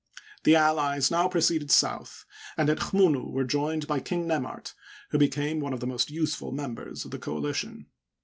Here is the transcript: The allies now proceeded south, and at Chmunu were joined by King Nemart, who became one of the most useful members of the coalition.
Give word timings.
The 0.45 0.55
allies 0.55 1.11
now 1.11 1.27
proceeded 1.27 1.69
south, 1.69 2.25
and 2.57 2.71
at 2.71 2.79
Chmunu 2.79 3.29
were 3.29 3.43
joined 3.43 3.85
by 3.85 3.99
King 3.99 4.25
Nemart, 4.27 4.73
who 5.11 5.19
became 5.19 5.59
one 5.59 5.73
of 5.73 5.79
the 5.79 5.85
most 5.85 6.09
useful 6.09 6.51
members 6.51 7.05
of 7.05 7.11
the 7.11 7.19
coalition. 7.19 7.85